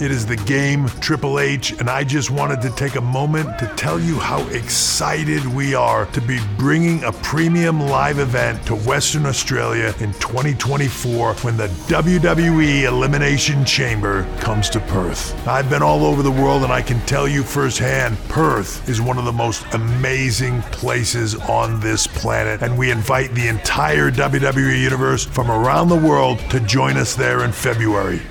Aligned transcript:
It 0.00 0.10
is 0.10 0.24
the 0.24 0.36
game, 0.36 0.88
Triple 1.02 1.38
H, 1.38 1.72
and 1.72 1.90
I 1.90 2.04
just 2.04 2.30
wanted 2.30 2.62
to 2.62 2.70
take 2.70 2.94
a 2.94 3.02
moment 3.02 3.58
to 3.58 3.66
tell 3.76 4.00
you 4.00 4.18
how 4.18 4.40
excited 4.48 5.44
we 5.44 5.74
are 5.74 6.06
to 6.06 6.22
be 6.22 6.40
bringing 6.56 7.04
a 7.04 7.12
premium 7.12 7.78
live 7.78 8.18
event 8.18 8.64
to 8.64 8.76
Western 8.76 9.26
Australia 9.26 9.94
in 10.00 10.14
2024 10.14 11.34
when 11.34 11.58
the 11.58 11.66
WWE 11.88 12.84
Elimination 12.84 13.62
Chamber 13.66 14.24
comes 14.40 14.70
to 14.70 14.80
Perth. 14.80 15.46
I've 15.46 15.68
been 15.68 15.82
all 15.82 16.06
over 16.06 16.22
the 16.22 16.30
world 16.30 16.62
and 16.62 16.72
I 16.72 16.80
can 16.80 17.00
tell 17.00 17.28
you 17.28 17.42
firsthand, 17.42 18.16
Perth 18.30 18.88
is 18.88 19.02
one 19.02 19.18
of 19.18 19.26
the 19.26 19.32
most 19.32 19.66
amazing 19.74 20.62
places 20.62 21.34
on 21.34 21.78
this 21.78 22.06
planet, 22.06 22.62
and 22.62 22.78
we 22.78 22.90
invite 22.90 23.34
the 23.34 23.48
entire 23.48 24.10
WWE 24.10 24.80
Universe 24.80 25.26
from 25.26 25.50
around 25.50 25.90
the 25.90 25.94
world 25.94 26.38
to 26.48 26.58
join 26.60 26.96
us 26.96 27.14
there 27.14 27.44
in 27.44 27.52
February. 27.52 28.22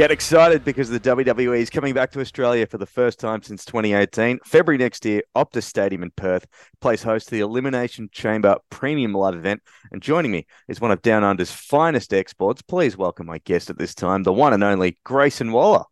Get 0.00 0.10
excited 0.10 0.64
because 0.64 0.88
the 0.88 0.98
WWE 0.98 1.58
is 1.58 1.68
coming 1.68 1.92
back 1.92 2.10
to 2.12 2.20
Australia 2.20 2.66
for 2.66 2.78
the 2.78 2.86
first 2.86 3.20
time 3.20 3.42
since 3.42 3.66
2018. 3.66 4.38
February 4.46 4.78
next 4.78 5.04
year, 5.04 5.22
Optus 5.36 5.64
Stadium 5.64 6.02
in 6.02 6.10
Perth 6.12 6.46
plays 6.80 7.02
host 7.02 7.28
to 7.28 7.34
the 7.34 7.40
Elimination 7.40 8.08
Chamber 8.10 8.56
Premium 8.70 9.12
Live 9.12 9.34
event. 9.34 9.60
And 9.92 10.00
joining 10.00 10.30
me 10.30 10.46
is 10.68 10.80
one 10.80 10.90
of 10.90 11.02
Down 11.02 11.22
Under's 11.22 11.52
finest 11.52 12.14
exports. 12.14 12.62
Please 12.62 12.96
welcome 12.96 13.26
my 13.26 13.40
guest 13.44 13.68
at 13.68 13.76
this 13.76 13.94
time, 13.94 14.22
the 14.22 14.32
one 14.32 14.54
and 14.54 14.64
only 14.64 14.98
Grayson 15.04 15.52
Waller. 15.52 15.84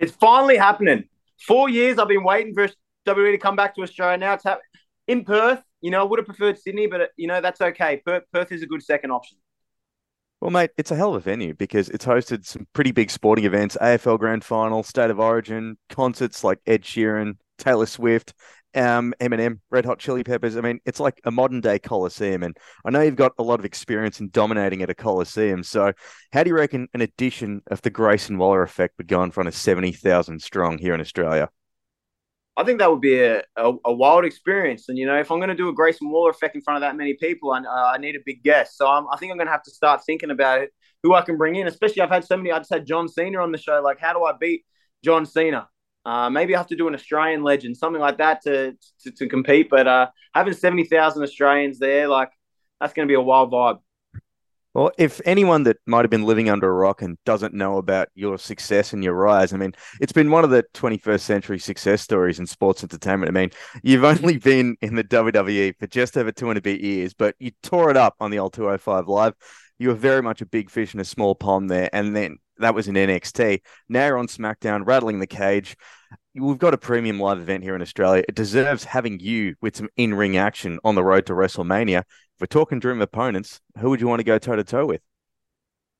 It's 0.00 0.16
finally 0.16 0.56
happening. 0.56 1.04
Four 1.46 1.68
years 1.68 2.00
I've 2.00 2.08
been 2.08 2.24
waiting 2.24 2.54
for 2.54 2.68
WWE 3.06 3.30
to 3.30 3.38
come 3.38 3.54
back 3.54 3.76
to 3.76 3.82
Australia. 3.82 4.16
Now 4.16 4.34
it's 4.34 4.42
happening 4.42 4.66
in 5.06 5.24
Perth. 5.24 5.62
You 5.80 5.92
know, 5.92 6.00
I 6.00 6.02
would 6.02 6.18
have 6.18 6.26
preferred 6.26 6.58
Sydney, 6.58 6.88
but 6.88 7.00
uh, 7.00 7.06
you 7.16 7.28
know 7.28 7.40
that's 7.40 7.60
okay. 7.60 8.02
Perth 8.04 8.50
is 8.50 8.62
a 8.62 8.66
good 8.66 8.82
second 8.82 9.12
option. 9.12 9.38
Well, 10.42 10.50
mate, 10.50 10.70
it's 10.76 10.90
a 10.90 10.96
hell 10.96 11.14
of 11.14 11.22
a 11.22 11.30
venue 11.30 11.54
because 11.54 11.88
it's 11.88 12.04
hosted 12.04 12.44
some 12.44 12.66
pretty 12.72 12.90
big 12.90 13.12
sporting 13.12 13.44
events, 13.44 13.76
AFL 13.80 14.18
Grand 14.18 14.42
Final, 14.42 14.82
State 14.82 15.08
of 15.08 15.20
Origin, 15.20 15.78
concerts 15.88 16.42
like 16.42 16.58
Ed 16.66 16.82
Sheeran, 16.82 17.34
Taylor 17.58 17.86
Swift, 17.86 18.34
um, 18.74 19.14
Eminem, 19.20 19.60
Red 19.70 19.84
Hot 19.84 20.00
Chili 20.00 20.24
Peppers. 20.24 20.56
I 20.56 20.60
mean, 20.60 20.80
it's 20.84 20.98
like 20.98 21.20
a 21.22 21.30
modern 21.30 21.60
day 21.60 21.78
Coliseum. 21.78 22.42
And 22.42 22.56
I 22.84 22.90
know 22.90 23.02
you've 23.02 23.14
got 23.14 23.34
a 23.38 23.44
lot 23.44 23.60
of 23.60 23.64
experience 23.64 24.18
in 24.18 24.30
dominating 24.30 24.82
at 24.82 24.90
a 24.90 24.96
Coliseum. 24.96 25.62
So, 25.62 25.92
how 26.32 26.42
do 26.42 26.50
you 26.50 26.56
reckon 26.56 26.88
an 26.92 27.02
edition 27.02 27.62
of 27.68 27.80
the 27.82 27.90
Grayson 27.90 28.36
Waller 28.36 28.64
effect 28.64 28.94
would 28.98 29.06
go 29.06 29.22
in 29.22 29.30
front 29.30 29.46
of 29.46 29.54
70,000 29.54 30.42
strong 30.42 30.76
here 30.76 30.92
in 30.92 31.00
Australia? 31.00 31.50
I 32.56 32.64
think 32.64 32.80
that 32.80 32.90
would 32.90 33.00
be 33.00 33.18
a, 33.18 33.42
a, 33.56 33.72
a, 33.86 33.92
wild 33.92 34.26
experience. 34.26 34.88
And, 34.90 34.98
you 34.98 35.06
know, 35.06 35.18
if 35.18 35.30
I'm 35.30 35.38
going 35.38 35.48
to 35.48 35.54
do 35.54 35.70
a 35.70 35.72
Grayson 35.72 36.10
Waller 36.10 36.30
effect 36.30 36.54
in 36.54 36.60
front 36.60 36.76
of 36.76 36.80
that 36.82 36.96
many 36.96 37.14
people, 37.14 37.50
I, 37.50 37.60
uh, 37.60 37.92
I 37.94 37.98
need 37.98 38.14
a 38.14 38.20
big 38.26 38.42
guest. 38.42 38.76
So 38.76 38.86
I'm, 38.86 39.06
i 39.10 39.16
think 39.16 39.32
I'm 39.32 39.38
going 39.38 39.46
to 39.46 39.52
have 39.52 39.62
to 39.62 39.70
start 39.70 40.04
thinking 40.04 40.30
about 40.30 40.68
who 41.02 41.14
I 41.14 41.22
can 41.22 41.38
bring 41.38 41.56
in, 41.56 41.66
especially 41.66 42.02
I've 42.02 42.10
had 42.10 42.24
so 42.24 42.36
many, 42.36 42.52
I 42.52 42.58
just 42.58 42.72
had 42.72 42.86
John 42.86 43.08
Cena 43.08 43.40
on 43.42 43.52
the 43.52 43.58
show. 43.58 43.80
Like, 43.82 43.98
how 43.98 44.12
do 44.12 44.24
I 44.24 44.32
beat 44.38 44.64
John 45.02 45.24
Cena? 45.24 45.68
Uh, 46.04 46.28
maybe 46.28 46.54
I 46.54 46.58
have 46.58 46.66
to 46.68 46.76
do 46.76 46.88
an 46.88 46.94
Australian 46.94 47.42
legend, 47.42 47.76
something 47.76 48.00
like 48.00 48.18
that 48.18 48.42
to, 48.42 48.76
to, 49.00 49.10
to 49.12 49.28
compete. 49.28 49.68
But 49.70 49.86
uh, 49.86 50.08
having 50.34 50.52
70,000 50.52 51.22
Australians 51.22 51.78
there, 51.78 52.06
like, 52.06 52.30
that's 52.80 52.92
going 52.92 53.08
to 53.08 53.10
be 53.10 53.16
a 53.16 53.20
wild 53.20 53.50
vibe. 53.50 53.78
Well, 54.74 54.90
if 54.96 55.20
anyone 55.26 55.64
that 55.64 55.76
might 55.86 56.02
have 56.02 56.10
been 56.10 56.22
living 56.24 56.48
under 56.48 56.68
a 56.68 56.72
rock 56.72 57.02
and 57.02 57.18
doesn't 57.26 57.52
know 57.52 57.76
about 57.76 58.08
your 58.14 58.38
success 58.38 58.94
and 58.94 59.04
your 59.04 59.12
rise, 59.12 59.52
I 59.52 59.58
mean, 59.58 59.72
it's 60.00 60.14
been 60.14 60.30
one 60.30 60.44
of 60.44 60.50
the 60.50 60.64
21st 60.72 61.20
century 61.20 61.58
success 61.58 62.00
stories 62.00 62.38
in 62.38 62.46
sports 62.46 62.82
entertainment. 62.82 63.28
I 63.28 63.38
mean, 63.38 63.50
you've 63.82 64.04
only 64.22 64.38
been 64.38 64.76
in 64.80 64.94
the 64.94 65.04
WWE 65.04 65.78
for 65.78 65.86
just 65.86 66.16
over 66.16 66.32
two 66.32 66.48
and 66.48 66.56
a 66.56 66.62
bit 66.62 66.80
years, 66.80 67.12
but 67.12 67.34
you 67.38 67.50
tore 67.62 67.90
it 67.90 67.98
up 67.98 68.14
on 68.18 68.30
the 68.30 68.38
old 68.38 68.54
205 68.54 69.08
Live. 69.08 69.34
You 69.78 69.88
were 69.88 69.94
very 69.94 70.22
much 70.22 70.40
a 70.40 70.46
big 70.46 70.70
fish 70.70 70.94
in 70.94 71.00
a 71.00 71.04
small 71.04 71.34
pond 71.34 71.68
there. 71.70 71.90
And 71.92 72.16
then 72.16 72.38
that 72.58 72.74
was 72.74 72.88
in 72.88 72.94
NXT. 72.94 73.60
Now 73.90 74.06
you're 74.06 74.18
on 74.18 74.28
SmackDown, 74.28 74.86
rattling 74.86 75.18
the 75.18 75.26
cage. 75.26 75.76
We've 76.34 76.58
got 76.58 76.72
a 76.72 76.78
premium 76.78 77.20
live 77.20 77.40
event 77.40 77.62
here 77.62 77.76
in 77.76 77.82
Australia. 77.82 78.24
It 78.26 78.34
deserves 78.34 78.84
having 78.84 79.20
you 79.20 79.54
with 79.60 79.76
some 79.76 79.88
in 79.96 80.14
ring 80.14 80.38
action 80.38 80.78
on 80.82 80.94
the 80.94 81.04
road 81.04 81.26
to 81.26 81.34
WrestleMania 81.34 82.04
we're 82.42 82.46
talking 82.46 82.80
dream 82.80 83.00
opponents, 83.00 83.60
who 83.78 83.88
would 83.90 84.00
you 84.00 84.08
want 84.08 84.18
to 84.18 84.24
go 84.24 84.36
toe 84.36 84.56
to 84.56 84.64
toe 84.64 84.84
with? 84.84 85.00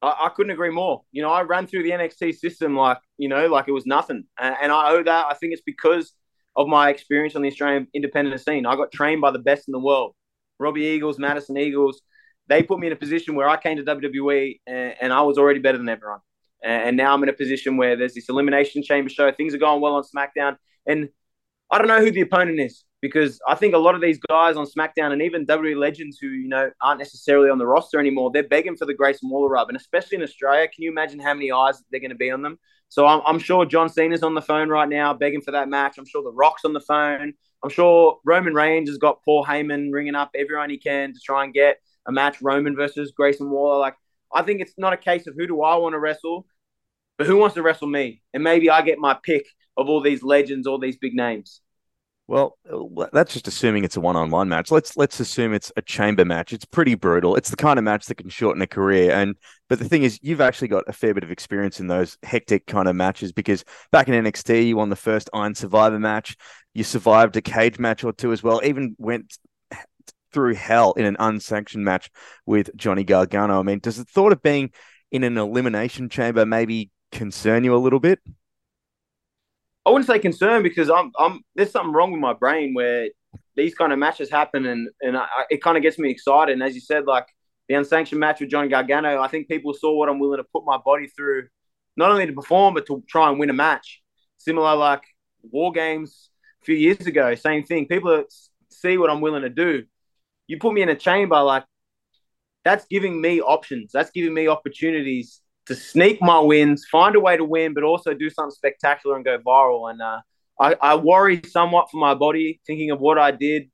I, 0.03 0.25
I, 0.25 0.29
couldn't 0.31 0.51
agree 0.51 0.71
more. 0.71 1.03
You 1.13 1.23
know, 1.23 1.31
I 1.31 1.43
ran 1.43 1.69
through 1.69 1.85
the 1.85 1.93
NXT 1.93 2.35
system 2.35 2.77
like, 2.77 2.99
you 3.17 3.29
know, 3.29 3.47
like 3.47 3.69
it 3.69 3.71
was 3.73 3.87
nothing. 3.87 4.25
And, 4.41 4.57
and 4.61 4.73
I 4.73 4.91
owe 4.91 5.05
that. 5.05 5.27
I 5.31 5.35
think 5.35 5.53
it's 5.53 5.63
because 5.65 6.13
of 6.57 6.67
my 6.67 6.91
experience 6.91 7.37
on 7.37 7.43
the 7.43 7.49
Australian 7.49 7.87
independent 7.95 8.41
scene. 8.41 8.67
I 8.67 8.75
got 8.75 8.91
trained 8.91 9.21
by 9.21 9.31
the 9.31 9.39
best 9.39 9.69
in 9.69 9.73
the 9.73 9.79
world. 9.79 10.17
Robbie 10.59 10.83
Eagles, 10.83 11.17
Madison 11.17 11.57
Eagles. 11.57 12.03
They 12.49 12.65
put 12.65 12.81
me 12.81 12.89
in 12.89 12.93
a 12.93 12.97
position 12.97 13.37
where 13.37 13.49
I 13.49 13.57
came 13.57 13.77
to 13.77 13.85
WWE 13.85 14.59
and, 14.67 14.95
and 15.01 15.13
I 15.13 15.23
was 15.23 15.39
already 15.39 15.61
better 15.61 15.79
than 15.79 15.89
everyone. 15.89 16.19
And, 16.65 16.89
and 16.89 16.97
now 16.97 17.15
I'm 17.15 17.23
in 17.23 17.29
a 17.29 17.35
position 17.35 17.77
where 17.77 17.95
there's 17.95 18.15
this 18.15 18.29
Elimination 18.29 18.83
Chamber 18.83 19.11
show. 19.11 19.31
Things 19.31 19.55
are 19.55 19.59
going 19.59 19.81
well 19.81 19.95
on 19.95 20.03
SmackDown. 20.03 20.57
And 20.89 21.11
I 21.72 21.78
don't 21.78 21.88
know 21.88 22.00
who 22.00 22.10
the 22.10 22.21
opponent 22.21 22.60
is 22.60 22.84
because 23.00 23.41
I 23.49 23.55
think 23.55 23.75
a 23.75 23.78
lot 23.78 23.94
of 23.94 24.03
these 24.03 24.21
guys 24.28 24.56
on 24.56 24.66
SmackDown 24.66 25.12
and 25.12 25.22
even 25.22 25.47
WWE 25.47 25.77
legends 25.77 26.19
who 26.21 26.28
you 26.28 26.47
know 26.47 26.71
aren't 26.83 26.99
necessarily 26.99 27.49
on 27.49 27.59
the 27.59 27.66
roster 27.66 27.99
anymore, 27.99 28.31
they're 28.33 28.47
begging 28.47 28.77
for 28.77 28.84
the 28.84 28.94
Grayson 28.94 29.31
Waller 29.31 29.49
rub, 29.49 29.69
and 29.69 29.77
especially 29.77 30.16
in 30.16 30.22
Australia, 30.22 30.69
can 30.69 30.82
you 30.82 30.91
imagine 30.91 31.19
how 31.19 31.32
many 31.32 31.50
eyes 31.50 31.82
they're 31.91 32.00
going 32.00 32.11
to 32.11 32.16
be 32.16 32.31
on 32.31 32.43
them? 32.43 32.59
So 32.91 33.06
I'm, 33.06 33.22
I'm 33.27 33.38
sure 33.38 33.65
John 33.65 33.88
Cena's 33.88 34.22
on 34.22 34.34
the 34.34 34.43
phone 34.43 34.69
right 34.69 34.88
now 34.88 35.15
begging 35.15 35.41
for 35.41 35.53
that 35.53 35.69
match. 35.69 35.97
I'm 35.97 36.05
sure 36.05 36.22
The 36.22 36.31
Rock's 36.31 36.66
on 36.66 36.75
the 36.75 36.81
phone. 36.81 37.32
I'm 37.65 37.71
sure 37.71 38.19
Roman 38.25 38.55
Reigns 38.55 38.91
has 38.91 38.99
got 38.99 39.25
Paul 39.25 39.44
Heyman 39.44 39.88
ringing 39.93 40.15
up 40.15 40.31
everyone 40.34 40.69
he 40.69 40.77
can 40.77 41.15
to 41.15 41.21
try 41.25 41.44
and 41.44 41.55
get 41.55 41.78
a 42.06 42.12
match 42.12 42.43
Roman 42.43 42.77
versus 42.77 43.12
Grayson 43.16 43.49
Waller. 43.49 43.78
Like 43.78 43.94
I 44.32 44.43
think 44.43 44.61
it's 44.61 44.75
not 44.77 44.93
a 44.93 44.99
case 44.99 45.27
of 45.27 45.34
who 45.37 45.47
do 45.47 45.62
I 45.62 45.77
want 45.77 45.94
to 45.94 45.99
wrestle, 45.99 46.47
but 47.19 47.27
who 47.27 47.37
wants 47.37 47.55
to 47.55 47.62
wrestle 47.62 47.89
me, 47.89 48.23
and 48.33 48.43
maybe 48.43 48.71
I 48.71 48.83
get 48.83 48.99
my 48.99 49.17
pick 49.23 49.47
of 49.77 49.89
all 49.89 50.00
these 50.00 50.23
legends, 50.23 50.67
all 50.67 50.78
these 50.78 50.99
big 50.99 51.15
names. 51.15 51.61
Well, 52.28 52.56
uh, 52.71 53.06
that's 53.12 53.33
just 53.33 53.49
assuming 53.49 53.84
it's 53.84 53.97
a 53.97 54.00
one-on-one 54.00 54.49
match. 54.49 54.71
Let's 54.71 54.97
let's 54.97 55.19
assume 55.21 55.53
it's 55.53 55.73
a 55.77 55.83
chamber 55.83 56.25
match. 56.25 56.53
It's 56.53 56.65
pretty 56.65 56.95
brutal. 56.95 57.37
It's 57.37 57.50
the 57.50 57.56
kind 57.56 57.78
of 57.78 57.84
match 57.84 58.06
that 58.06 58.15
can 58.15 58.31
shorten 58.31 58.62
a 58.62 58.67
career. 58.67 59.11
And 59.12 59.37
but 59.69 59.81
the 59.81 59.89
thing 59.89 60.05
is, 60.05 60.19
you've 60.23 60.41
actually 60.41 60.69
got 60.69 60.84
a 60.87 60.93
fair 60.93 61.15
bit 61.15 61.25
of 61.25 61.31
experience 61.31 61.81
in 61.81 61.89
those 61.89 62.17
hectic 62.23 62.67
kind 62.67 62.89
of 62.89 62.97
matches 62.97 63.33
because 63.33 63.65
back 63.91 64.09
in 64.09 64.15
NXT, 64.25 64.67
you 64.67 64.77
won 64.77 64.89
the 64.89 64.97
first 64.97 65.31
Iron 65.34 65.55
Survivor 65.55 65.99
match. 65.99 66.37
You 66.75 66.84
survived 66.84 67.37
a 67.37 67.43
cage 67.43 67.79
match 67.79 68.05
or 68.05 68.12
two 68.12 68.33
as 68.33 68.43
well. 68.43 68.61
Even 68.65 68.94
went 68.99 69.37
through 70.33 70.55
hell 70.55 70.93
in 70.93 71.05
an 71.05 71.17
unsanctioned 71.19 71.84
match 71.84 72.09
with 72.47 72.75
Johnny 72.77 73.05
Gargano. 73.05 73.61
I 73.61 73.62
mean, 73.62 73.81
does 73.81 73.99
the 73.99 74.05
thought 74.05 74.33
of 74.33 74.43
being 74.43 74.71
in 75.11 75.25
an 75.25 75.37
elimination 75.37 76.09
chamber 76.09 76.47
maybe 76.47 76.91
concern 77.12 77.62
you 77.62 77.75
a 77.75 77.78
little 77.78 78.00
bit? 78.00 78.21
I 79.84 79.91
wouldn't 79.91 80.06
say 80.06 80.19
concern 80.19 80.62
because 80.62 80.91
I'm 80.91 81.12
I'm 81.19 81.41
there's 81.55 81.71
something 81.71 81.93
wrong 81.93 82.12
with 82.12 82.21
my 82.21 82.33
brain 82.33 82.75
where 82.75 83.09
these 83.56 83.75
kind 83.75 83.93
of 83.93 83.99
matches 83.99 84.31
happen 84.31 84.67
and 84.67 84.89
and 85.00 85.17
I, 85.17 85.27
it 85.50 85.62
kind 85.62 85.77
of 85.77 85.83
gets 85.83 85.99
me 85.99 86.11
excited. 86.11 86.53
And 86.53 86.62
as 86.62 86.75
you 86.75 86.81
said, 86.81 87.06
like 87.06 87.27
the 87.69 87.75
unsanctioned 87.75 88.21
match 88.21 88.41
with 88.41 88.50
John 88.50 88.69
Gargano, 88.69 89.21
I 89.21 89.28
think 89.28 89.49
people 89.49 89.75
saw 89.75 89.97
what 89.97 90.09
I'm 90.09 90.19
willing 90.19 90.39
to 90.39 90.45
put 90.53 90.65
my 90.65 90.78
body 90.78 91.09
through, 91.09 91.49
not 91.97 92.11
only 92.11 92.27
to 92.27 92.33
perform 92.33 92.75
but 92.75 92.87
to 92.87 93.03
try 93.09 93.29
and 93.29 93.39
win 93.39 93.50
a 93.50 93.55
match. 93.55 94.03
Similar 94.39 94.75
like 94.77 95.03
War 95.43 95.73
Games 95.73 96.31
a 96.62 96.65
few 96.65 96.77
years 96.77 97.06
ago, 97.06 97.34
same 97.34 97.65
thing. 97.65 97.87
People 97.87 98.25
see 98.71 98.99
what 98.99 99.11
I'm 99.11 99.21
willing 99.21 99.43
to 99.43 99.50
do. 99.50 99.84
You 100.47 100.59
put 100.59 100.75
me 100.75 100.83
in 100.83 100.89
a 100.89 100.97
chamber, 100.97 101.41
like 101.43 101.65
that's 102.65 102.87
giving 102.87 103.21
me 103.21 103.41
options. 103.41 103.91
That's 103.93 104.11
giving 104.11 104.34
me 104.34 104.47
opportunities 104.47 105.42
to 105.67 105.75
sneak 105.75 106.21
my 106.21 106.41
wins, 106.41 106.87
find 106.91 107.15
a 107.15 107.21
way 107.21 107.37
to 107.37 107.45
win, 107.45 107.75
but 107.75 107.84
also 107.84 108.15
do 108.15 108.31
something 108.31 108.50
spectacular 108.50 109.17
and 109.17 109.25
go 109.25 109.39
viral. 109.39 109.91
And 109.91 110.03
uh, 110.03 110.21
I, 110.61 110.77
I 110.81 110.95
worry 110.97 111.41
somewhat 111.47 111.91
for 111.91 111.99
my 111.99 112.15
body, 112.15 112.61
thinking 112.67 112.91
of 112.91 113.00
what 113.00 113.19
I 113.19 113.31
did 113.31 113.71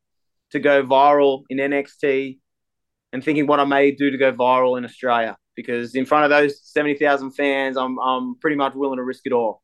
to 0.50 0.60
go 0.60 0.82
viral 0.84 1.44
in 1.50 1.58
NXT 1.58 2.38
and 3.12 3.24
thinking 3.24 3.46
what 3.46 3.60
I 3.60 3.64
may 3.64 3.90
do 3.90 4.10
to 4.10 4.18
go 4.18 4.32
viral 4.32 4.76
in 4.78 4.84
Australia. 4.84 5.36
Because 5.54 5.94
in 5.94 6.06
front 6.06 6.24
of 6.24 6.30
those 6.30 6.60
70,000 6.62 7.32
fans, 7.32 7.76
I'm, 7.76 7.98
I'm 7.98 8.38
pretty 8.38 8.56
much 8.56 8.74
willing 8.74 8.98
to 8.98 9.02
risk 9.02 9.22
it 9.24 9.32
all. 9.32 9.62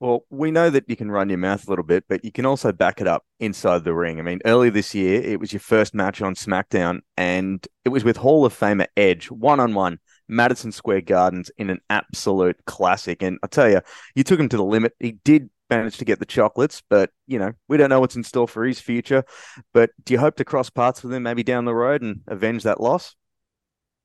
Well, 0.00 0.26
we 0.28 0.50
know 0.50 0.70
that 0.70 0.84
you 0.88 0.96
can 0.96 1.10
run 1.10 1.28
your 1.28 1.38
mouth 1.38 1.66
a 1.66 1.70
little 1.70 1.84
bit, 1.84 2.04
but 2.08 2.24
you 2.24 2.32
can 2.32 2.44
also 2.44 2.72
back 2.72 3.00
it 3.00 3.06
up 3.06 3.24
inside 3.38 3.84
the 3.84 3.94
ring. 3.94 4.18
I 4.18 4.22
mean, 4.22 4.40
earlier 4.44 4.70
this 4.70 4.94
year, 4.94 5.22
it 5.22 5.38
was 5.38 5.52
your 5.52 5.60
first 5.60 5.94
match 5.94 6.20
on 6.20 6.34
SmackDown, 6.34 7.00
and 7.16 7.66
it 7.84 7.90
was 7.90 8.04
with 8.04 8.16
Hall 8.16 8.44
of 8.44 8.58
Famer 8.58 8.88
Edge, 8.96 9.30
one 9.30 9.60
on 9.60 9.72
one, 9.72 10.00
Madison 10.28 10.72
Square 10.72 11.02
Gardens 11.02 11.50
in 11.58 11.70
an 11.70 11.80
absolute 11.90 12.56
classic. 12.66 13.22
And 13.22 13.38
I 13.42 13.46
tell 13.46 13.70
you, 13.70 13.80
you 14.14 14.24
took 14.24 14.40
him 14.40 14.48
to 14.48 14.56
the 14.56 14.64
limit. 14.64 14.94
He 15.00 15.12
did 15.12 15.50
manage 15.70 15.98
to 15.98 16.04
get 16.04 16.18
the 16.18 16.26
chocolates, 16.26 16.82
but 16.88 17.10
you 17.26 17.38
know, 17.38 17.52
we 17.68 17.76
don't 17.76 17.90
know 17.90 18.00
what's 18.00 18.16
in 18.16 18.24
store 18.24 18.48
for 18.48 18.64
his 18.64 18.80
future. 18.80 19.24
But 19.72 19.90
do 20.04 20.14
you 20.14 20.20
hope 20.20 20.36
to 20.36 20.44
cross 20.44 20.70
paths 20.70 21.02
with 21.02 21.12
him 21.12 21.22
maybe 21.22 21.42
down 21.42 21.64
the 21.64 21.74
road 21.74 22.02
and 22.02 22.20
avenge 22.26 22.62
that 22.64 22.80
loss? 22.80 23.14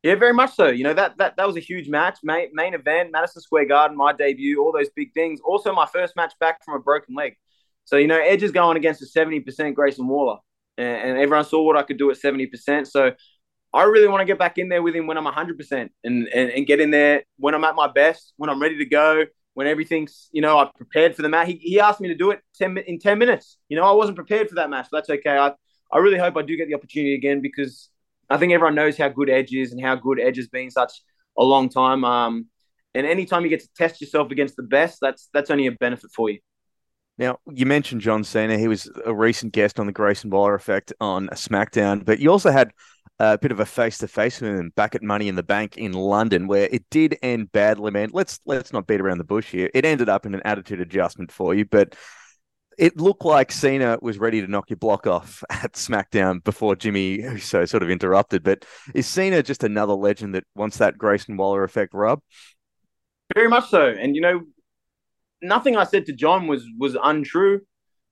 Yeah, 0.03 0.15
very 0.15 0.33
much 0.33 0.55
so. 0.55 0.67
You 0.67 0.85
know 0.85 0.93
that 0.93 1.17
that 1.17 1.35
that 1.35 1.45
was 1.45 1.57
a 1.57 1.61
huge 1.61 1.89
match, 1.89 2.19
main, 2.23 2.49
main 2.53 2.73
event, 2.73 3.11
Madison 3.11 3.41
Square 3.41 3.65
Garden, 3.65 3.97
my 3.97 4.13
debut, 4.13 4.61
all 4.61 4.71
those 4.71 4.89
big 4.95 5.13
things. 5.13 5.41
Also, 5.43 5.73
my 5.73 5.85
first 5.85 6.15
match 6.15 6.33
back 6.39 6.63
from 6.63 6.75
a 6.75 6.79
broken 6.79 7.15
leg. 7.15 7.35
So 7.83 7.97
you 7.97 8.07
know, 8.07 8.19
Edge 8.19 8.43
is 8.43 8.51
going 8.51 8.77
against 8.77 9.01
a 9.01 9.05
seventy 9.05 9.41
percent 9.41 9.75
Grayson 9.75 10.07
Waller, 10.07 10.37
and, 10.77 11.09
and, 11.09 11.17
everyone 11.17 11.43
saw 11.43 11.63
what 11.63 11.75
I 11.75 11.83
could 11.83 11.97
do 11.97 12.09
at 12.11 12.17
seventy 12.17 12.47
percent. 12.47 12.87
So 12.87 13.11
I 13.73 13.83
really 13.83 14.07
want 14.07 14.21
to 14.21 14.25
get 14.25 14.39
back 14.39 14.57
in 14.57 14.69
there 14.69 14.81
with 14.81 14.95
him 14.95 15.05
when 15.07 15.17
I'm 15.17 15.25
hundred 15.25 15.57
percent, 15.57 15.91
and 16.03 16.27
and 16.27 16.49
and 16.49 16.65
get 16.65 16.79
in 16.79 16.91
there 16.91 17.23
when 17.37 17.53
I'm 17.53 17.63
at 17.63 17.75
my 17.75 17.87
best, 17.87 18.33
when 18.37 18.49
I'm 18.49 18.61
ready 18.61 18.77
to 18.77 18.85
go, 18.85 19.25
when 19.53 19.67
everything's, 19.67 20.29
you 20.31 20.41
know, 20.41 20.57
I've 20.57 20.73
prepared 20.73 21.15
for 21.17 21.21
the 21.21 21.29
match. 21.29 21.47
He, 21.47 21.55
he 21.55 21.79
asked 21.79 21.99
me 21.99 22.07
to 22.07 22.15
do 22.15 22.31
it 22.31 22.39
10, 22.55 22.77
in 22.77 22.97
10 22.97 23.17
minutes. 23.19 23.57
You 23.67 23.77
know, 23.77 23.83
I 23.83 23.91
wasn't 23.91 24.15
prepared 24.15 24.47
for 24.47 24.55
that 24.55 24.69
match, 24.69 24.87
but 24.89 24.99
that's 24.99 25.09
okay. 25.19 25.37
I, 25.37 25.51
I 25.91 25.97
really 25.97 26.17
hope 26.17 26.37
I 26.37 26.43
do 26.43 26.55
get 26.55 26.69
the 26.69 26.75
opportunity 26.75 27.13
again 27.13 27.41
because 27.41 27.89
I 28.29 28.37
think 28.37 28.53
everyone 28.53 28.75
knows 28.75 28.97
how 28.97 29.09
good 29.09 29.29
Edge 29.29 29.53
is 29.53 29.73
and 29.73 29.81
how 29.83 29.95
good 29.95 30.19
Edge 30.19 30.37
has 30.37 30.47
been 30.47 30.71
such 30.71 30.93
a 31.37 31.43
long 31.43 31.67
time. 31.67 32.05
Um, 32.05 32.45
and 32.93 33.05
anytime 33.05 33.43
you 33.43 33.49
get 33.49 33.59
to 33.59 33.69
test 33.75 33.99
yourself 33.99 34.31
against 34.31 34.55
the 34.55 34.63
best, 34.63 34.99
that's 35.01 35.29
that's 35.33 35.51
only 35.51 35.67
a 35.67 35.71
benefit 35.73 36.11
for 36.15 36.29
you. 36.29 36.39
Now, 37.17 37.39
you 37.51 37.65
mentioned 37.65 37.99
John 37.99 38.23
Cena. 38.23 38.57
He 38.57 38.69
was 38.69 38.89
a 39.05 39.13
recent 39.13 39.51
guest 39.51 39.77
on 39.77 39.87
the 39.87 39.91
Grayson 39.91 40.29
Waller 40.29 40.55
Effect 40.55 40.93
on 41.01 41.27
SmackDown, 41.33 42.05
but 42.05 42.19
you 42.19 42.31
also 42.31 42.49
had 42.49 42.71
a 43.19 43.37
bit 43.37 43.51
of 43.51 43.59
a 43.59 43.65
face 43.65 43.97
to 43.99 44.07
face 44.07 44.39
with 44.39 44.51
him 44.51 44.71
back 44.75 44.95
at 44.95 45.03
Money 45.03 45.27
in 45.27 45.35
the 45.35 45.43
Bank 45.43 45.77
in 45.77 45.91
London, 45.91 46.47
where 46.47 46.69
it 46.71 46.85
did 46.89 47.17
end 47.21 47.51
badly. 47.51 47.91
Man, 47.91 48.09
let's 48.13 48.39
let's 48.45 48.71
not 48.71 48.87
beat 48.87 49.01
around 49.01 49.17
the 49.17 49.25
bush 49.25 49.51
here. 49.51 49.69
It 49.73 49.85
ended 49.85 50.09
up 50.09 50.25
in 50.25 50.33
an 50.33 50.41
attitude 50.45 50.79
adjustment 50.79 51.31
for 51.31 51.53
you, 51.53 51.65
but 51.65 51.95
it 52.77 52.97
looked 52.97 53.25
like 53.25 53.51
Cena 53.51 53.97
was 54.01 54.17
ready 54.17 54.39
to 54.39 54.47
knock 54.47 54.69
your 54.69 54.77
block 54.77 55.05
off 55.05 55.43
at 55.49 55.73
SmackDown 55.73 56.43
before 56.43 56.75
Jimmy 56.77 57.21
Uso 57.21 57.65
sort 57.65 57.83
of 57.83 57.89
interrupted. 57.89 58.41
But 58.41 58.65
is 58.95 59.05
Cena 59.05 59.43
just 59.43 59.63
another 59.63 59.93
legend 59.93 60.33
that 60.35 60.45
wants 60.55 60.77
that 60.77 60.97
Grayson 60.97 61.35
Waller 61.35 61.63
effect 61.63 61.93
rub? 61.93 62.21
Very 63.35 63.49
much 63.49 63.69
so. 63.69 63.85
And 63.87 64.15
you 64.15 64.21
know, 64.21 64.41
nothing 65.41 65.75
I 65.75 65.83
said 65.83 66.05
to 66.05 66.13
John 66.13 66.47
was 66.47 66.65
was 66.77 66.95
untrue. 67.01 67.61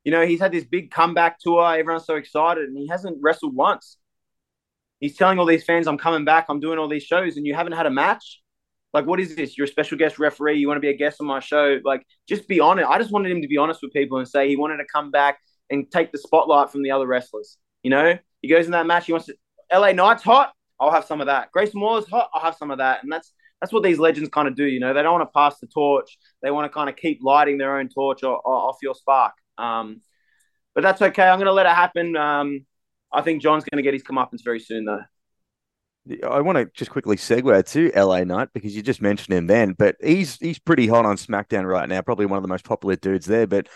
You 0.04 0.12
know, 0.12 0.26
he's 0.26 0.40
had 0.40 0.52
this 0.52 0.66
big 0.66 0.92
comeback 0.92 1.40
tour. 1.40 1.78
Everyone's 1.78 2.06
so 2.06 2.16
excited, 2.16 2.66
and 2.66 2.78
he 2.78 2.88
hasn't 2.88 3.18
wrestled 3.22 3.56
once. 3.56 3.98
He's 5.00 5.16
telling 5.16 5.40
all 5.40 5.46
these 5.46 5.64
fans, 5.64 5.88
"I'm 5.88 5.98
coming 5.98 6.26
back. 6.26 6.48
I'm 6.50 6.60
doing 6.60 6.80
all 6.80 6.88
these 6.88 7.04
shows," 7.04 7.38
and 7.38 7.46
you 7.46 7.54
haven't 7.54 7.74
had 7.74 7.86
a 7.86 7.92
match. 7.92 8.42
Like, 8.94 9.06
what 9.06 9.20
is 9.20 9.36
this? 9.36 9.58
You're 9.58 9.66
a 9.66 9.70
special 9.70 9.98
guest 9.98 10.18
referee. 10.18 10.58
You 10.58 10.68
want 10.68 10.78
to 10.78 10.82
be 10.82 10.90
a 10.90 10.98
guest 10.98 11.22
on 11.22 11.28
my 11.28 11.40
show? 11.40 11.80
Like, 11.84 12.06
just 12.28 12.48
be 12.48 12.60
honest. 12.60 12.90
I 12.90 12.98
just 12.98 13.12
wanted 13.12 13.32
him 13.32 13.42
to 13.42 13.48
be 13.48 13.58
honest 13.58 13.82
with 13.82 13.92
people 13.94 14.18
and 14.18 14.28
say 14.28 14.48
he 14.48 14.56
wanted 14.56 14.78
to 14.78 14.86
come 14.92 15.12
back 15.12 15.40
and 15.70 15.90
take 15.92 16.12
the 16.12 16.18
spotlight 16.18 16.72
from 16.72 16.84
the 16.84 16.92
other 16.92 17.06
wrestlers. 17.06 17.58
You 17.84 17.92
know, 17.92 18.18
he 18.42 18.48
goes 18.48 18.66
in 18.66 18.72
that 18.72 18.86
match. 18.88 19.06
He 19.06 19.12
wants 19.12 19.28
to. 19.28 19.36
LA 19.72 19.92
Knight's 19.92 20.24
hot. 20.24 20.54
I'll 20.80 20.92
have 20.92 21.06
some 21.06 21.20
of 21.22 21.28
that. 21.28 21.52
Grace 21.52 21.74
Moore's 21.74 22.08
hot. 22.08 22.30
I'll 22.34 22.42
have 22.42 22.56
some 22.56 22.72
of 22.72 22.78
that. 22.78 23.04
And 23.04 23.12
that's 23.12 23.34
that's 23.62 23.74
what 23.74 23.84
these 23.84 24.00
legends 24.00 24.30
kind 24.30 24.48
of 24.48 24.56
do. 24.56 24.66
You 24.66 24.80
know, 24.80 24.94
they 24.94 25.02
don't 25.02 25.20
want 25.20 25.30
to 25.30 25.34
pass 25.34 25.60
the 25.60 25.68
torch. 25.68 26.18
They 26.42 26.52
want 26.52 26.72
to 26.72 26.74
kind 26.74 26.90
of 26.90 26.96
keep 26.96 27.20
lighting 27.24 27.58
their 27.58 27.80
own 27.80 27.90
torch 27.90 28.24
or, 28.24 28.36
or 28.38 28.54
off 28.54 28.78
your 28.82 28.96
spark. 28.96 29.34
Um, 29.58 30.02
but 30.76 30.84
that's 30.84 31.02
okay. 31.02 31.24
I'm 31.24 31.40
going 31.40 31.48
to 31.48 31.54
let 31.54 31.66
it 31.66 31.74
happen. 31.74 32.16
Um, 32.16 32.66
I 33.12 33.22
think 33.22 33.42
John's 33.42 33.64
going 33.64 33.78
to 33.78 33.84
get 33.84 33.94
his 33.94 34.04
comeuppance 34.04 34.44
very 34.44 34.60
soon, 34.60 34.86
though. 34.86 35.02
I 36.26 36.42
want 36.42 36.58
to 36.58 36.66
just 36.74 36.92
quickly 36.92 37.18
segue 37.18 37.70
to 37.72 37.92
LA 37.96 38.24
Knight 38.24 38.50
because 38.54 38.76
you 38.76 38.82
just 38.82 39.02
mentioned 39.02 39.36
him 39.36 39.48
then, 39.48 39.74
but 39.74 39.98
he's 40.02 40.38
he's 40.38 40.60
pretty 40.60 40.88
hot 40.88 41.06
on 41.06 41.18
SmackDown 41.18 41.68
right 41.68 41.88
now, 41.90 42.02
probably 42.02 42.26
one 42.26 42.38
of 42.38 42.44
the 42.44 42.50
most 42.50 42.64
popular 42.64 42.96
dudes 42.96 43.26
there. 43.26 43.46
But 43.46 43.68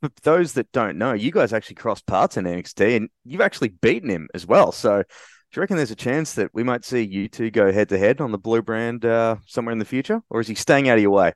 for 0.00 0.10
those 0.22 0.54
that 0.54 0.72
don't 0.72 0.96
know, 0.96 1.12
you 1.12 1.30
guys 1.30 1.52
actually 1.52 1.76
crossed 1.76 2.06
paths 2.06 2.36
in 2.36 2.44
NXT 2.44 2.96
and 2.96 3.10
you've 3.24 3.40
actually 3.40 3.68
beaten 3.68 4.08
him 4.08 4.28
as 4.34 4.46
well. 4.46 4.72
So 4.72 5.02
do 5.02 5.58
you 5.58 5.60
reckon 5.60 5.76
there's 5.76 5.90
a 5.90 5.96
chance 5.96 6.34
that 6.34 6.50
we 6.52 6.62
might 6.62 6.84
see 6.84 7.02
you 7.02 7.28
two 7.28 7.50
go 7.50 7.72
head 7.72 7.88
to 7.90 7.98
head 7.98 8.20
on 8.20 8.32
the 8.32 8.38
blue 8.38 8.62
brand 8.62 9.04
uh, 9.04 9.36
somewhere 9.46 9.72
in 9.72 9.78
the 9.78 9.84
future, 9.84 10.22
or 10.30 10.40
is 10.40 10.48
he 10.48 10.54
staying 10.54 10.88
out 10.88 10.96
of 10.96 11.02
your 11.02 11.12
way? 11.12 11.32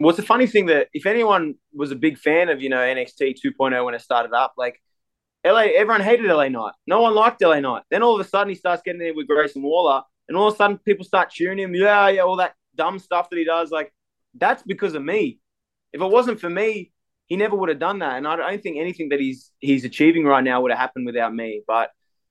Well, 0.00 0.10
it's 0.10 0.18
a 0.18 0.22
funny 0.22 0.46
thing 0.46 0.66
that 0.66 0.88
if 0.92 1.06
anyone 1.06 1.54
was 1.72 1.90
a 1.90 1.96
big 1.96 2.18
fan 2.18 2.48
of 2.48 2.60
you 2.60 2.68
know 2.68 2.78
NXT 2.78 3.36
2.0 3.44 3.84
when 3.84 3.94
it 3.94 4.00
started 4.00 4.32
up, 4.32 4.54
like 4.56 4.80
LA, 5.44 5.66
everyone 5.76 6.00
hated 6.00 6.26
LA 6.26 6.48
Knight. 6.48 6.72
No 6.86 7.02
one 7.02 7.14
liked 7.14 7.42
LA 7.42 7.60
Knight. 7.60 7.82
Then 7.90 8.02
all 8.02 8.18
of 8.18 8.24
a 8.24 8.28
sudden 8.28 8.48
he 8.48 8.54
starts 8.54 8.82
getting 8.84 9.02
in 9.02 9.14
with 9.14 9.26
Grayson 9.26 9.62
Waller, 9.62 10.02
and 10.28 10.36
all 10.36 10.48
of 10.48 10.54
a 10.54 10.56
sudden 10.56 10.78
people 10.78 11.04
start 11.04 11.30
cheering 11.30 11.58
him. 11.58 11.74
Yeah, 11.74 12.08
yeah, 12.08 12.22
all 12.22 12.36
that 12.36 12.54
dumb 12.74 12.98
stuff 12.98 13.30
that 13.30 13.38
he 13.38 13.44
does. 13.44 13.70
Like 13.70 13.92
that's 14.34 14.62
because 14.62 14.94
of 14.94 15.04
me. 15.04 15.38
If 15.92 16.00
it 16.00 16.10
wasn't 16.10 16.40
for 16.40 16.50
me, 16.50 16.92
he 17.26 17.36
never 17.36 17.56
would 17.56 17.68
have 17.68 17.78
done 17.78 18.00
that. 18.00 18.16
And 18.16 18.26
I 18.26 18.36
don't 18.36 18.62
think 18.62 18.78
anything 18.78 19.10
that 19.10 19.20
he's 19.20 19.50
he's 19.60 19.84
achieving 19.84 20.24
right 20.24 20.44
now 20.44 20.60
would 20.60 20.70
have 20.70 20.80
happened 20.80 21.06
without 21.06 21.34
me. 21.34 21.62
But 21.66 21.90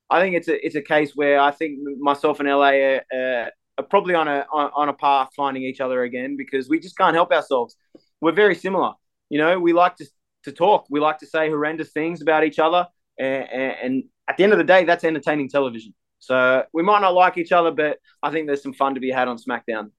I 0.09 0.19
think 0.19 0.35
it's 0.35 0.47
a 0.47 0.65
it's 0.65 0.75
a 0.75 0.81
case 0.81 1.15
where 1.15 1.39
I 1.39 1.51
think 1.51 1.79
myself 1.99 2.39
and 2.39 2.49
LA 2.49 2.71
are, 2.71 3.01
uh, 3.13 3.49
are 3.77 3.85
probably 3.89 4.15
on 4.15 4.27
a 4.27 4.45
on, 4.51 4.89
a 4.89 4.93
path 4.93 5.29
finding 5.35 5.63
each 5.63 5.81
other 5.81 6.03
again 6.03 6.35
because 6.37 6.69
we 6.69 6.79
just 6.79 6.97
can't 6.97 7.15
help 7.15 7.31
ourselves. 7.31 7.75
We're 8.21 8.33
very 8.33 8.55
similar. 8.55 8.93
You 9.29 9.39
know, 9.39 9.59
we 9.59 9.73
like 9.73 9.95
to 9.97 10.05
to 10.43 10.51
talk. 10.51 10.85
We 10.89 10.99
like 10.99 11.19
to 11.19 11.25
say 11.27 11.49
horrendous 11.49 11.91
things 11.91 12.21
about 12.21 12.43
each 12.43 12.59
other, 12.59 12.87
and, 13.17 13.47
and 13.49 14.03
at 14.27 14.37
the 14.37 14.43
end 14.43 14.53
of 14.53 14.57
the 14.57 14.63
day, 14.63 14.85
that's 14.85 15.03
entertaining 15.03 15.49
television. 15.49 15.93
So 16.19 16.63
we 16.73 16.83
might 16.83 17.01
not 17.01 17.13
like 17.13 17.37
each 17.37 17.51
other, 17.51 17.71
but 17.71 17.97
I 18.21 18.31
think 18.31 18.47
there's 18.47 18.63
some 18.63 18.73
fun 18.73 18.95
to 18.95 19.01
be 19.01 19.11
had 19.11 19.27
on 19.27 19.37
SmackDown. 19.37 19.91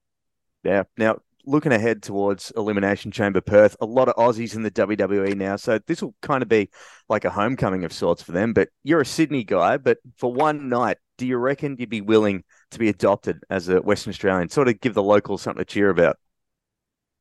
Yeah. 0.63 0.83
Now, 0.97 1.19
looking 1.45 1.71
ahead 1.71 2.01
towards 2.01 2.51
Elimination 2.57 3.11
Chamber 3.11 3.41
Perth, 3.41 3.75
a 3.79 3.85
lot 3.85 4.09
of 4.09 4.15
Aussies 4.15 4.55
in 4.55 4.63
the 4.63 4.71
WWE 4.71 5.35
now. 5.35 5.55
So 5.55 5.79
this 5.85 6.01
will 6.01 6.15
kind 6.21 6.41
of 6.41 6.49
be 6.49 6.69
like 7.09 7.25
a 7.25 7.29
homecoming 7.29 7.83
of 7.83 7.93
sorts 7.93 8.23
for 8.23 8.31
them. 8.31 8.53
But 8.53 8.69
you're 8.83 9.01
a 9.01 9.05
Sydney 9.05 9.43
guy, 9.43 9.77
but 9.77 9.99
for 10.17 10.33
one 10.33 10.69
night, 10.69 10.97
do 11.17 11.27
you 11.27 11.37
reckon 11.37 11.75
you'd 11.77 11.89
be 11.89 12.01
willing 12.01 12.43
to 12.71 12.79
be 12.79 12.89
adopted 12.89 13.43
as 13.49 13.69
a 13.69 13.79
Western 13.81 14.09
Australian? 14.11 14.49
Sort 14.49 14.67
of 14.67 14.81
give 14.81 14.95
the 14.95 15.03
locals 15.03 15.43
something 15.43 15.63
to 15.63 15.65
cheer 15.65 15.89
about. 15.89 16.17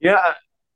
Yeah. 0.01 0.33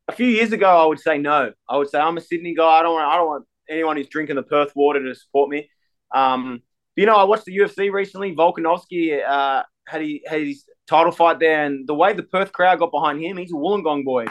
A 0.06 0.12
few 0.12 0.26
years 0.26 0.53
ago, 0.53 0.69
I 0.69 0.87
would 0.87 1.00
say 1.00 1.19
no. 1.19 1.53
I 1.69 1.76
would 1.76 1.88
say 1.88 1.99
I'm 1.99 2.17
a 2.17 2.21
Sydney 2.21 2.55
guy. 2.55 2.64
I 2.79 2.82
don't 2.82 2.94
want. 2.94 3.06
I 3.06 3.17
don't 3.17 3.26
want 3.26 3.47
anyone 3.69 3.97
who's 3.97 4.09
drinking 4.09 4.37
the 4.37 4.43
Perth 4.43 4.73
water 4.75 5.03
to 5.03 5.15
support 5.15 5.50
me. 5.50 5.70
Um, 6.15 6.62
you 6.97 7.06
know, 7.06 7.17
I 7.17 7.25
watched 7.25 7.44
the 7.44 7.56
UFC 7.56 7.93
recently. 7.93 8.35
Volkanovski 8.35 9.23
uh, 9.26 9.62
had, 9.87 10.03
he, 10.03 10.25
had 10.26 10.47
his 10.47 10.65
title 10.88 11.12
fight 11.12 11.38
there, 11.38 11.65
and 11.65 11.87
the 11.87 11.94
way 11.94 12.12
the 12.12 12.23
Perth 12.23 12.53
crowd 12.53 12.81
got 12.81 12.91
behind 12.91 13.23
him, 13.23 13.37
he's 13.37 13.53
a 13.53 13.56
Wollongong 13.56 14.05
boy. 14.05 14.26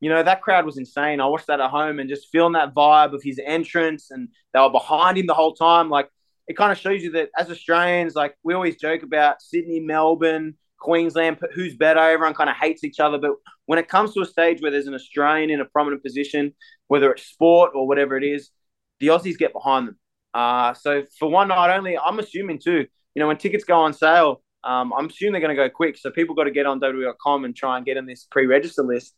You 0.00 0.08
know, 0.08 0.22
that 0.22 0.42
crowd 0.42 0.64
was 0.64 0.78
insane. 0.78 1.20
I 1.20 1.26
watched 1.26 1.48
that 1.48 1.60
at 1.60 1.70
home 1.70 1.98
and 1.98 2.08
just 2.08 2.28
feeling 2.32 2.54
that 2.54 2.74
vibe 2.74 3.12
of 3.12 3.22
his 3.22 3.38
entrance, 3.44 4.10
and 4.10 4.28
they 4.52 4.60
were 4.60 4.70
behind 4.70 5.18
him 5.18 5.26
the 5.26 5.34
whole 5.34 5.54
time. 5.54 5.90
Like, 5.90 6.08
it 6.48 6.56
kind 6.56 6.72
of 6.72 6.78
shows 6.78 7.02
you 7.02 7.12
that 7.12 7.28
as 7.38 7.50
Australians, 7.50 8.14
like, 8.14 8.34
we 8.42 8.54
always 8.54 8.76
joke 8.76 9.02
about 9.02 9.42
Sydney, 9.42 9.78
Melbourne, 9.78 10.54
Queensland, 10.80 11.38
who's 11.54 11.76
better. 11.76 12.00
Everyone 12.00 12.34
kind 12.34 12.50
of 12.50 12.56
hates 12.56 12.82
each 12.82 12.98
other. 12.98 13.18
But 13.18 13.32
when 13.66 13.78
it 13.78 13.88
comes 13.88 14.14
to 14.14 14.22
a 14.22 14.26
stage 14.26 14.60
where 14.60 14.70
there's 14.70 14.86
an 14.86 14.94
Australian 14.94 15.50
in 15.50 15.60
a 15.60 15.66
prominent 15.66 16.02
position, 16.02 16.54
whether 16.88 17.12
it's 17.12 17.22
sport 17.22 17.72
or 17.74 17.86
whatever 17.86 18.16
it 18.16 18.24
is, 18.24 18.50
the 19.00 19.08
Aussies 19.08 19.38
get 19.38 19.52
behind 19.52 19.88
them. 19.88 19.98
Uh, 20.32 20.74
so 20.74 21.04
for 21.18 21.28
one 21.28 21.48
night 21.48 21.74
only, 21.76 21.98
I'm 21.98 22.18
assuming 22.18 22.60
too, 22.60 22.86
you 23.14 23.20
know, 23.20 23.26
when 23.26 23.38
tickets 23.38 23.64
go 23.64 23.80
on 23.80 23.92
sale, 23.92 24.42
um, 24.62 24.92
I'm 24.92 25.06
assuming 25.06 25.32
they're 25.32 25.40
going 25.40 25.56
to 25.56 25.62
go 25.62 25.70
quick. 25.70 25.96
So 25.96 26.10
people 26.10 26.34
got 26.34 26.44
to 26.44 26.50
get 26.50 26.66
on 26.66 26.80
WWE.com 26.80 27.44
and 27.44 27.56
try 27.56 27.76
and 27.76 27.86
get 27.86 27.96
in 27.96 28.06
this 28.06 28.26
pre-register 28.30 28.82
list. 28.82 29.14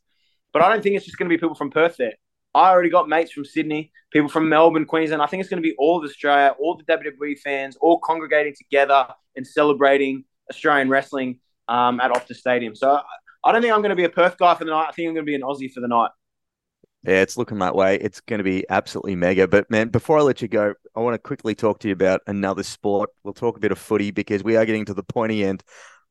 But 0.52 0.62
I 0.62 0.73
don't 0.73 0.82
think 0.82 0.96
it's 0.96 1.05
just 1.05 1.19
going 1.19 1.29
to 1.29 1.34
be 1.34 1.40
people 1.40 1.55
from 1.55 1.70
Perth 1.70 1.96
there. 1.96 2.14
I 2.55 2.69
already 2.70 2.90
got 2.90 3.08
mates 3.08 3.32
from 3.32 3.44
Sydney, 3.44 3.93
people 4.12 4.29
from 4.29 4.48
Melbourne, 4.48 4.84
Queensland. 4.84 5.22
I 5.22 5.27
think 5.27 5.41
it's 5.41 5.48
going 5.48 5.62
to 5.62 5.67
be 5.67 5.74
all 5.79 5.98
of 5.98 6.05
Australia, 6.05 6.55
all 6.60 6.77
the 6.77 6.84
WWE 6.84 7.39
fans, 7.39 7.77
all 7.81 7.98
congregating 7.98 8.55
together 8.56 9.06
and 9.36 9.46
celebrating 9.46 10.24
Australian 10.51 10.91
wrestling 10.91 11.41
um, 11.69 11.98
at 12.01 12.10
Optus 12.10 12.36
Stadium. 12.36 12.74
So 12.74 13.01
I 13.44 13.53
don't 13.53 13.62
think 13.62 13.72
I'm 13.72 13.81
going 13.81 13.91
to 13.91 13.96
be 13.96 14.05
a 14.05 14.10
Perth 14.10 14.36
guy 14.36 14.55
for 14.55 14.65
the 14.65 14.70
night. 14.70 14.86
I 14.89 14.93
think 14.93 15.08
I'm 15.08 15.15
going 15.15 15.24
to 15.24 15.31
be 15.31 15.34
an 15.34 15.43
Aussie 15.43 15.72
for 15.72 15.81
the 15.81 15.89
night. 15.89 16.10
Yeah, 17.05 17.21
it's 17.21 17.37
looking 17.37 17.59
that 17.59 17.75
way. 17.75 17.97
It's 17.97 18.21
going 18.21 18.39
to 18.39 18.44
be 18.44 18.65
absolutely 18.71 19.17
mega. 19.17 19.49
But 19.49 19.69
man, 19.71 19.89
before 19.89 20.19
I 20.19 20.23
let 20.23 20.41
you 20.41 20.47
go, 20.47 20.75
I 20.94 21.01
want 21.01 21.15
to 21.15 21.19
quickly 21.19 21.55
talk 21.55 21.81
to 21.81 21.89
you 21.89 21.93
about 21.93 22.21
another 22.29 22.63
sport. 22.63 23.11
We'll 23.25 23.35
talk 23.35 23.56
a 23.56 23.61
bit 23.61 23.73
of 23.73 23.79
footy 23.79 24.13
because 24.13 24.44
we 24.44 24.56
are 24.56 24.65
getting 24.65 24.85
to 24.85 24.94
the 24.94 25.03
pointy 25.03 25.44
end. 25.44 25.65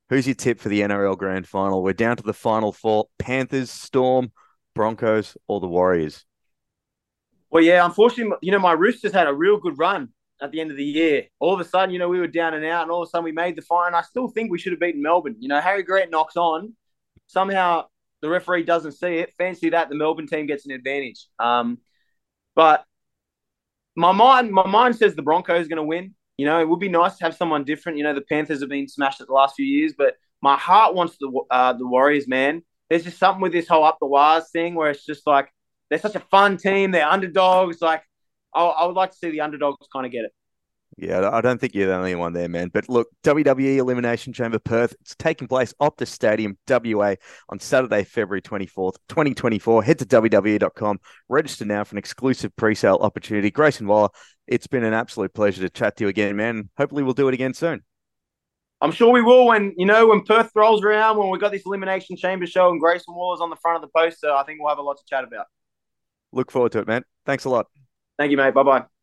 Who's 0.10 0.28
your 0.28 0.36
tip 0.36 0.60
for 0.60 0.68
the 0.68 0.82
NRL 0.82 1.18
Grand 1.18 1.48
Final? 1.48 1.82
We're 1.82 1.94
down 1.94 2.18
to 2.18 2.24
the 2.24 2.34
final 2.34 2.74
four: 2.74 3.06
Panthers, 3.18 3.72
Storm, 3.72 4.34
Broncos, 4.76 5.38
or 5.48 5.62
the 5.62 5.68
Warriors. 5.68 6.26
Well, 7.50 7.64
yeah, 7.64 7.86
unfortunately, 7.86 8.38
you 8.42 8.52
know, 8.52 8.60
my 8.60 8.74
Roosters 8.74 9.14
had 9.14 9.28
a 9.28 9.34
real 9.34 9.58
good 9.58 9.78
run 9.78 10.10
at 10.42 10.52
the 10.52 10.60
end 10.60 10.72
of 10.72 10.78
the 10.78 10.84
year. 10.84 11.28
All 11.40 11.54
of 11.54 11.62
a 11.62 11.66
sudden, 11.66 11.92
you 11.92 12.00
know, 12.00 12.10
we 12.10 12.20
were 12.20 12.28
down 12.28 12.54
and 12.54 12.66
out, 12.66 12.82
and 12.82 12.92
all 12.92 13.04
of 13.04 13.08
a 13.08 13.10
sudden 13.10 13.24
we 13.24 13.32
made 13.32 13.56
the 13.56 13.62
final. 13.62 13.98
I 13.98 14.02
still 14.02 14.28
think 14.28 14.52
we 14.52 14.60
should 14.60 14.74
have 14.74 14.82
beaten 14.82 15.02
Melbourne. 15.02 15.38
You 15.40 15.48
know, 15.48 15.62
Harry 15.62 15.84
Grant 15.84 16.12
knocks 16.12 16.36
on. 16.36 16.76
Somehow 17.28 17.86
the 18.22 18.30
referee 18.30 18.64
doesn't 18.64 18.94
see 18.94 19.18
it. 19.18 19.34
Fancy 19.38 19.70
that 19.70 19.90
the 19.90 19.96
Melbourne 19.96 20.28
team 20.28 20.46
gets 20.46 20.66
an 20.66 20.72
advantage. 20.72 21.28
Um, 21.40 21.80
but 22.56 22.86
my 23.96 24.12
mind, 24.12 24.52
my 24.52 24.68
mind 24.68 24.96
says 24.96 25.16
the 25.16 25.22
Broncos 25.22 25.66
are 25.66 25.70
going 25.70 25.78
to 25.78 25.84
win. 25.84 26.16
You 26.38 26.46
know, 26.46 26.60
it 26.60 26.68
would 26.68 26.80
be 26.80 26.90
nice 26.90 27.18
to 27.18 27.26
have 27.26 27.36
someone 27.36 27.64
different. 27.64 27.98
You 27.98 28.04
know, 28.04 28.14
the 28.14 28.22
Panthers 28.22 28.62
have 28.62 28.70
been 28.70 28.88
smashed 28.88 29.22
at 29.22 29.28
the 29.28 29.34
last 29.34 29.56
few 29.56 29.66
years, 29.66 29.94
but 29.98 30.16
my 30.42 30.58
heart 30.58 30.96
wants 30.96 31.18
the 31.20 31.32
uh, 31.52 31.74
the 31.74 31.86
Warriors, 31.86 32.28
man. 32.28 32.64
There's 32.90 33.04
just 33.04 33.20
something 33.20 33.42
with 33.42 33.52
this 33.52 33.68
whole 33.68 33.84
up 33.84 33.98
the 34.00 34.08
wires 34.08 34.50
thing 34.52 34.76
where 34.76 34.90
it's 34.90 35.06
just 35.06 35.26
like 35.28 35.50
they're 35.90 36.00
such 36.00 36.16
a 36.16 36.20
fun 36.20 36.58
team. 36.58 36.92
They're 36.92 37.08
underdogs. 37.08 37.82
Like 37.82 38.04
I, 38.54 38.64
I 38.64 38.86
would 38.86 38.96
like 38.96 39.12
to 39.12 39.18
see 39.18 39.30
the 39.30 39.42
underdogs 39.42 39.88
kind 39.94 40.06
of 40.06 40.12
get 40.12 40.26
it. 40.26 40.32
Yeah, 40.98 41.30
I 41.32 41.42
don't 41.42 41.60
think 41.60 41.74
you're 41.74 41.88
the 41.88 41.96
only 41.96 42.16
one 42.16 42.34
there, 42.34 42.50
man. 42.50 42.70
But 42.74 42.90
look, 42.90 43.08
WWE 43.24 43.78
Elimination 43.78 44.34
Chamber 44.34 44.60
Perth, 44.60 44.94
it's 45.02 45.16
taking 45.16 45.48
place 45.48 45.74
Optus 45.82 46.08
Stadium, 46.08 46.58
WA, 46.68 47.16
on 47.50 47.60
Saturday, 47.60 48.04
February 48.04 48.42
24th, 48.42 48.98
2024. 49.08 49.84
Head 49.84 50.00
to 50.00 50.06
WWE.com, 50.06 51.00
register 51.30 51.66
now 51.66 51.84
for 51.84 51.96
an 51.96 51.98
exclusive 51.98 52.56
pre 52.56 52.76
sale 52.76 53.00
opportunity. 53.02 53.50
Grayson 53.50 53.88
Waller, 53.88 54.10
it's 54.48 54.68
been 54.68 54.84
an 54.84 54.94
absolute 54.94 55.34
pleasure 55.34 55.62
to 55.62 55.70
chat 55.70 55.96
to 55.98 56.04
you 56.04 56.08
again, 56.10 56.36
man. 56.36 56.70
Hopefully, 56.78 57.04
we'll 57.04 57.14
do 57.14 57.30
it 57.30 57.34
again 57.34 57.54
soon. 57.54 57.84
I'm 58.82 58.92
sure 58.92 59.12
we 59.12 59.22
will 59.22 59.46
when 59.46 59.74
you 59.78 59.86
know 59.86 60.08
when 60.08 60.22
Perth 60.24 60.52
rolls 60.56 60.84
around 60.84 61.18
when 61.18 61.30
we've 61.30 61.40
got 61.40 61.52
this 61.52 61.64
elimination 61.66 62.18
chamber 62.18 62.48
show 62.48 62.70
and 62.70 62.80
Grayson 62.80 63.14
Waller's 63.16 63.40
on 63.40 63.50
the 63.50 63.56
front 63.56 63.76
of 63.76 63.82
the 63.82 63.92
poster. 63.96 64.32
I 64.32 64.44
think 64.44 64.60
we'll 64.60 64.70
have 64.70 64.80
a 64.80 64.84
lot 64.84 64.98
to 64.98 65.04
chat 65.08 65.24
about. 65.24 65.46
Look 66.34 66.52
forward 66.52 66.72
to 66.74 66.80
it, 66.80 66.88
man. 66.88 67.04
Thanks 67.26 67.46
a 67.46 67.50
lot. 67.50 67.68
Thank 68.18 68.32
you, 68.32 68.38
mate. 68.38 68.54
Bye 68.54 68.64
bye. 68.64 69.01